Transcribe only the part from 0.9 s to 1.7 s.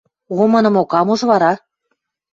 ам уж вара?